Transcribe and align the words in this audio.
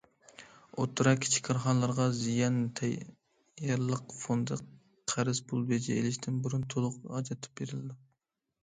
ئوتتۇرا، 0.77 1.11
كىچىك 1.25 1.43
كارخانىلارغا 1.47 2.07
زىيان 2.21 2.57
تەييارلىق 2.81 4.17
فوندى 4.25 4.61
قەرز 5.15 5.45
پۇل 5.53 5.71
بېجى 5.71 6.01
ئېلىشتىن 6.01 6.43
بۇرۇن 6.49 6.67
تولۇق 6.75 7.01
ئاجرىتىپ 7.13 7.59
بېرىلىدۇ. 7.63 8.03